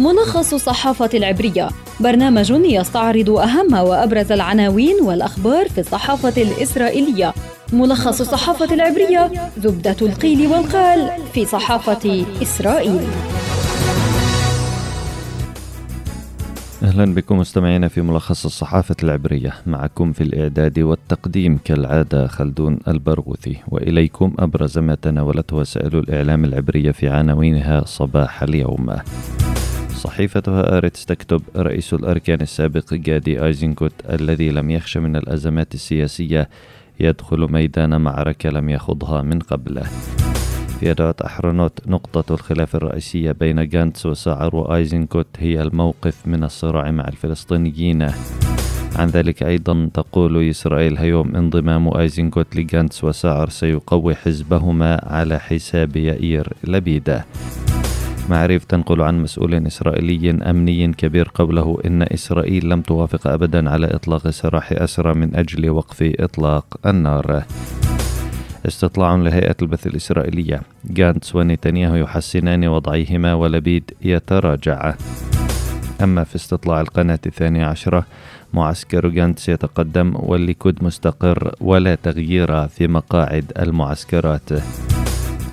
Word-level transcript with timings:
ملخص 0.00 0.54
الصحافة 0.54 1.10
العبرية. 1.14 1.68
برنامج 2.00 2.50
يستعرض 2.50 3.30
أهم 3.30 3.72
وأبرز 3.74 4.32
العناوين 4.32 4.96
والأخبار 5.02 5.68
في 5.68 5.80
الصحافة 5.80 6.42
الإسرائيلية. 6.42 7.34
ملخص 7.72 8.20
الصحافة 8.20 8.74
العبرية 8.74 9.30
زبدة 9.58 9.96
القيل 10.02 10.46
والقال 10.46 11.10
في 11.32 11.44
صحافة 11.44 12.24
إسرائيل. 12.42 13.00
أهلا 16.82 17.14
بكم 17.14 17.38
مستمعينا 17.38 17.88
في 17.88 18.00
ملخص 18.00 18.44
الصحافة 18.44 18.96
العبرية. 19.02 19.54
معكم 19.66 20.12
في 20.12 20.20
الإعداد 20.20 20.78
والتقديم 20.78 21.58
كالعادة 21.64 22.26
خلدون 22.26 22.78
البرغوثي. 22.88 23.56
وإليكم 23.68 24.34
أبرز 24.38 24.78
ما 24.78 24.94
تناولته 24.94 25.56
وسائل 25.56 25.96
الإعلام 25.96 26.44
العبرية 26.44 26.90
في 26.90 27.08
عناوينها 27.08 27.84
صباح 27.86 28.42
اليوم. 28.42 28.96
صحيفة 30.00 30.76
هآرتس 30.76 31.04
تكتب 31.06 31.42
رئيس 31.56 31.94
الأركان 31.94 32.40
السابق 32.40 32.94
جادي 32.94 33.44
آيزنكوت 33.44 33.92
الذي 34.10 34.50
لم 34.50 34.70
يخش 34.70 34.96
من 34.96 35.16
الأزمات 35.16 35.74
السياسية 35.74 36.48
يدخل 37.00 37.52
ميدان 37.52 38.00
معركة 38.00 38.50
لم 38.50 38.68
يخضها 38.70 39.22
من 39.22 39.38
قبل. 39.38 39.82
في 40.80 40.90
يديعوت 40.90 41.22
أحرونوت 41.22 41.86
نقطة 41.86 42.34
الخلاف 42.34 42.76
الرئيسية 42.76 43.32
بين 43.32 43.68
جانتس 43.68 44.06
وساعر 44.06 44.56
وآيزنكوت 44.56 45.26
هي 45.38 45.62
الموقف 45.62 46.26
من 46.26 46.44
الصراع 46.44 46.90
مع 46.90 47.08
الفلسطينيين. 47.08 48.02
عن 48.96 49.08
ذلك 49.08 49.42
أيضا 49.42 49.90
تقول 49.94 50.48
إسرائيل 50.50 50.98
هيوم 50.98 51.36
انضمام 51.36 51.96
آيزنكوت 51.96 52.56
لجانتس 52.56 53.04
وساعر 53.04 53.48
سيقوي 53.48 54.14
حزبهما 54.14 55.00
على 55.04 55.38
حساب 55.38 55.96
يائير 55.96 56.52
لبيد 56.64 57.24
معاريف 58.30 58.64
تنقل 58.64 59.02
عن 59.02 59.22
مسؤول 59.22 59.66
إسرائيلي 59.66 60.30
أمني 60.30 60.92
كبير 60.92 61.30
قوله 61.34 61.78
إن 61.86 62.02
إسرائيل 62.02 62.68
لم 62.68 62.80
توافق 62.80 63.26
أبدا 63.26 63.70
على 63.70 63.86
إطلاق 63.86 64.28
سراح 64.28 64.72
أسرى 64.72 65.14
من 65.14 65.36
أجل 65.36 65.70
وقف 65.70 66.12
إطلاق 66.20 66.64
النار. 66.86 67.44
استطلاع 68.66 69.14
لهيئة 69.14 69.56
البث 69.62 69.86
الإسرائيلية. 69.86 70.62
جانتس 70.84 71.36
ونتنياهو 71.36 71.94
يحسنان 71.94 72.68
وضعيهما 72.68 73.34
ولبيد 73.34 73.90
يتراجع. 74.02 74.94
أما 76.02 76.24
في 76.24 76.36
استطلاع 76.36 76.80
القناة 76.80 77.20
الثانية 77.26 77.66
عشرة 77.66 78.06
معسكر 78.54 79.08
جانتس 79.08 79.48
يتقدم 79.48 80.12
والليكود 80.16 80.84
مستقر 80.84 81.54
ولا 81.60 81.94
تغيير 81.94 82.68
في 82.68 82.88
مقاعد 82.88 83.52
المعسكرات. 83.58 84.50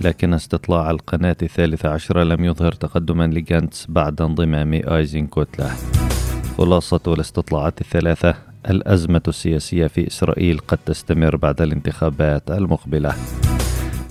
لكن 0.00 0.34
استطلاع 0.34 0.90
القناة 0.90 1.36
الثالثة 1.42 1.88
عشرة 1.88 2.22
لم 2.22 2.44
يظهر 2.44 2.72
تقدما 2.72 3.26
لجانتس 3.26 3.86
بعد 3.88 4.22
انضمام 4.22 4.72
آيزنكوت 4.74 5.58
له 5.58 5.70
خلاصة 6.58 7.00
الاستطلاعات 7.06 7.80
الثلاثة 7.80 8.34
الأزمة 8.70 9.22
السياسية 9.28 9.86
في 9.86 10.06
إسرائيل 10.06 10.58
قد 10.58 10.78
تستمر 10.86 11.36
بعد 11.36 11.62
الانتخابات 11.62 12.50
المقبلة. 12.50 13.14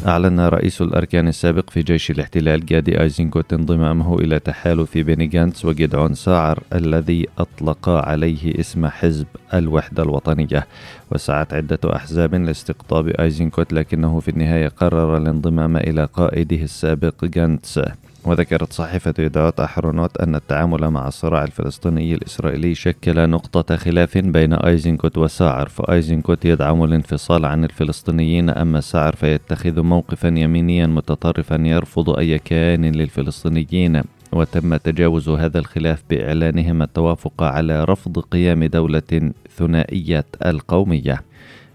أعلن 0.07 0.39
رئيس 0.39 0.81
الأركان 0.81 1.27
السابق 1.27 1.69
في 1.69 1.81
جيش 1.81 2.11
الاحتلال 2.11 2.65
جادي 2.65 3.01
أيزنكوت 3.01 3.53
انضمامه 3.53 4.19
إلى 4.19 4.39
تحالف 4.39 4.97
بيني 4.97 5.27
جانتس 5.27 5.65
وجدعون 5.65 6.13
ساعر 6.13 6.63
الذي 6.73 7.27
أطلق 7.39 7.89
عليه 7.89 8.59
اسم 8.59 8.87
حزب 8.87 9.27
الوحدة 9.53 10.03
الوطنية. 10.03 10.67
وسعت 11.11 11.53
عدة 11.53 11.79
أحزاب 11.95 12.35
لاستقطاب 12.35 13.07
أيزنكوت 13.07 13.73
لكنه 13.73 14.19
في 14.19 14.29
النهاية 14.29 14.67
قرر 14.67 15.17
الانضمام 15.17 15.77
إلى 15.77 16.05
قائده 16.13 16.63
السابق 16.63 17.25
جانتس. 17.25 17.79
وذكرت 18.25 18.73
صحيفة 18.73 19.13
يديعوت 19.19 19.59
أحرونوت 19.59 20.17
أن 20.17 20.35
التعامل 20.35 20.89
مع 20.89 21.07
الصراع 21.07 21.43
الفلسطيني 21.43 22.13
الإسرائيلي 22.13 22.75
شكل 22.75 23.29
نقطة 23.29 23.75
خلاف 23.75 24.17
بين 24.17 24.53
أيزنكوت 24.53 25.17
وساعر 25.17 25.69
فأيزنكوت 25.69 26.45
يدعم 26.45 26.83
الانفصال 26.83 27.45
عن 27.45 27.63
الفلسطينيين 27.63 28.49
أما 28.49 28.81
ساعر 28.81 29.15
فيتخذ 29.15 29.81
موقفا 29.81 30.27
يمينيا 30.27 30.87
متطرفا 30.87 31.55
يرفض 31.55 32.09
أي 32.09 32.39
كيان 32.39 32.85
للفلسطينيين. 32.85 34.01
وتم 34.31 34.75
تجاوز 34.75 35.29
هذا 35.29 35.59
الخلاف 35.59 36.03
بإعلانهما 36.09 36.83
التوافق 36.83 37.43
على 37.43 37.83
رفض 37.83 38.19
قيام 38.19 38.63
دولة 38.63 39.31
ثنائية 39.57 40.25
القومية. 40.45 41.21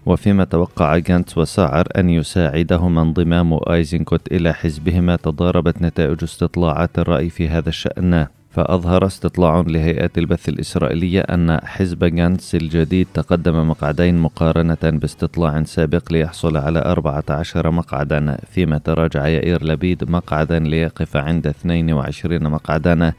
وفيما 0.05 0.43
توقع 0.43 0.97
جانتس 0.97 1.37
وساعر 1.37 1.87
أن 1.97 2.09
يساعدهما 2.09 3.01
انضمام 3.01 3.59
آيزنكوت 3.69 4.31
إلى 4.31 4.53
حزبهما 4.53 5.15
تضاربت 5.15 5.81
نتائج 5.81 6.23
استطلاعات 6.23 6.99
الرأي 6.99 7.29
في 7.29 7.49
هذا 7.49 7.69
الشأن. 7.69 8.27
فأظهر 8.51 9.05
استطلاع 9.05 9.63
لهيئة 9.67 10.09
البث 10.17 10.49
الإسرائيلية 10.49 11.21
أن 11.21 11.59
حزب 11.63 12.03
جانتس 12.03 12.55
الجديد 12.55 13.07
تقدم 13.13 13.69
مقعدين 13.69 14.17
مقارنة 14.17 14.77
باستطلاع 14.83 15.63
سابق 15.63 16.13
ليحصل 16.13 16.57
على 16.57 16.79
14 16.79 17.71
مقعدا 17.71 18.37
فيما 18.51 18.77
تراجع 18.77 19.27
يائير 19.27 19.63
لبيد 19.63 20.11
مقعدا 20.11 20.59
ليقف 20.59 21.17
عند 21.17 21.47
22 21.47 22.43
مقعدا 22.43 23.13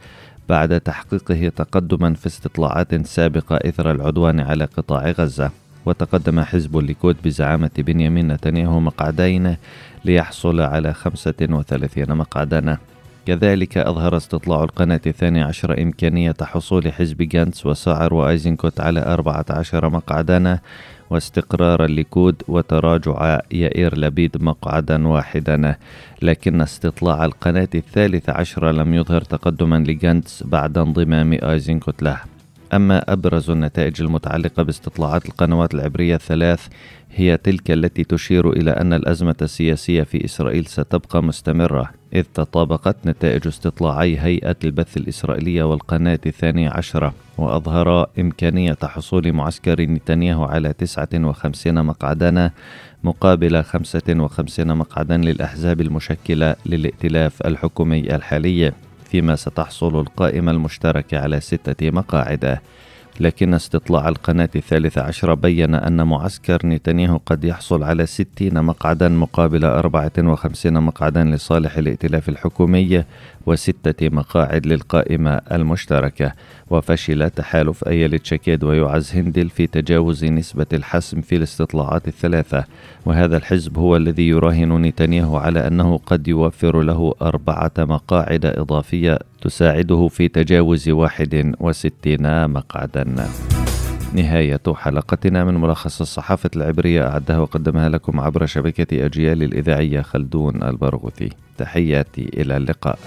بعد 0.49 0.81
تحقيقه 0.81 1.49
تقدما 1.49 2.13
في 2.13 2.27
استطلاعات 2.27 3.05
سابقة 3.05 3.55
إثر 3.55 3.91
العدوان 3.91 4.39
على 4.39 4.65
قطاع 4.65 5.11
غزة. 5.11 5.62
وتقدم 5.85 6.41
حزب 6.41 6.77
الليكود 6.77 7.15
بزعامة 7.25 7.71
بنيامين 7.77 8.27
نتنياهو 8.27 8.79
مقعدين 8.79 9.55
ليحصل 10.05 10.61
على 10.61 10.93
35 10.93 12.17
مقعدا. 12.17 12.77
كذلك 13.25 13.77
أظهر 13.77 14.17
استطلاع 14.17 14.63
القناة 14.63 15.01
الثانية 15.07 15.43
عشر 15.43 15.81
إمكانية 15.81 16.35
حصول 16.41 16.91
حزب 16.91 17.17
جانتس 17.17 17.65
وساعر 17.65 18.13
وأيزنكوت 18.13 18.79
على 18.79 18.99
14 18.99 19.89
مقعدا 19.89 20.59
واستقرار 21.09 21.85
الليكود 21.85 22.35
وتراجع 22.47 23.39
يائير 23.51 23.97
لبيد 23.99 24.43
مقعدا 24.43 25.07
واحدا. 25.07 25.75
لكن 26.21 26.61
استطلاع 26.61 27.25
القناة 27.25 27.69
الثالثة 27.75 28.33
عشر 28.33 28.71
لم 28.71 28.93
يظهر 28.93 29.21
تقدما 29.21 29.75
لجانتس 29.75 30.43
بعد 30.43 30.77
انضمام 30.77 31.33
أيزنكوت 31.33 32.03
له. 32.03 32.32
أما 32.75 33.13
أبرز 33.13 33.49
النتائج 33.49 34.01
المتعلقة 34.01 34.63
باستطلاعات 34.63 35.25
القنوات 35.25 35.73
العبرية 35.73 36.15
الثلاث 36.15 36.67
هي 37.15 37.37
تلك 37.37 37.71
التي 37.71 38.03
تشير 38.03 38.49
إلى 38.51 38.71
أن 38.71 38.93
الأزمة 38.93 39.35
السياسية 39.41 40.03
في 40.03 40.25
إسرائيل 40.25 40.65
ستبقى 40.65 41.23
مستمرة 41.23 41.89
إذ 42.13 42.23
تطابقت 42.33 42.95
نتائج 43.05 43.47
استطلاعي 43.47 44.19
هيئة 44.19 44.55
البث 44.63 44.97
الإسرائيلية 44.97 45.63
والقناة 45.63 46.19
الثانية 46.25 46.69
عشرة 46.69 47.13
وأظهر 47.37 48.09
إمكانية 48.19 48.77
حصول 48.83 49.33
معسكر 49.33 49.81
نتنياهو 49.81 50.43
على 50.43 50.73
59 50.73 51.85
مقعدا 51.85 52.51
مقابل 53.03 53.63
55 53.63 54.77
مقعدا 54.77 55.17
للأحزاب 55.17 55.81
المشكلة 55.81 56.55
للائتلاف 56.65 57.41
الحكومي 57.47 58.15
الحالي. 58.15 58.71
فيما 59.13 59.35
ستحصل 59.35 59.99
القائمة 59.99 60.51
المشتركة 60.51 61.19
على 61.19 61.39
ستة 61.39 61.91
مقاعد. 61.91 62.59
لكن 63.19 63.53
استطلاع 63.53 64.07
القناة 64.09 64.49
الثالثة 64.55 65.01
عشر 65.01 65.33
بين 65.33 65.75
أن 65.75 66.07
معسكر 66.07 66.67
نتنياهو 66.67 67.19
قد 67.25 67.43
يحصل 67.43 67.83
على 67.83 68.05
60 68.05 68.61
مقعدا 68.63 69.09
مقابل 69.09 69.65
54 69.65 70.83
مقعدا 70.83 71.23
لصالح 71.23 71.77
الائتلاف 71.77 72.29
الحكومي. 72.29 73.03
وستة 73.45 74.09
مقاعد 74.09 74.65
للقائمة 74.65 75.41
المشتركة 75.51 76.33
وفشل 76.69 77.29
تحالف 77.29 77.87
أيلت 77.87 78.25
شكيد 78.25 78.63
ويعز 78.63 79.15
هندل 79.15 79.49
في 79.49 79.67
تجاوز 79.67 80.25
نسبة 80.25 80.65
الحسم 80.73 81.21
في 81.21 81.35
الاستطلاعات 81.35 82.07
الثلاثة. 82.07 82.63
وهذا 83.05 83.37
الحزب 83.37 83.77
هو 83.77 83.95
الذي 83.95 84.27
يراهن 84.27 84.81
نتنياهو 84.81 85.37
على 85.37 85.67
أنه 85.67 85.97
قد 85.97 86.27
يوفر 86.27 86.81
له 86.81 87.13
أربعة 87.21 87.71
مقاعد 87.77 88.45
إضافية 88.45 89.19
تساعده 89.41 90.07
في 90.07 90.27
تجاوز 90.27 90.89
61 90.89 92.47
مقعدا. 92.47 93.29
نهاية 94.13 94.61
حلقتنا 94.75 95.43
من 95.43 95.53
ملخص 95.53 96.01
الصحافة 96.01 96.49
العبرية 96.55 97.07
أعدها 97.07 97.37
وقدمها 97.37 97.89
لكم 97.89 98.19
عبر 98.19 98.45
شبكة 98.45 99.05
أجيال 99.05 99.43
الإذاعية 99.43 100.01
خلدون 100.01 100.63
البرغوثي. 100.63 101.29
تحياتي 101.57 102.29
إلى 102.37 102.57
اللقاء. 102.57 102.99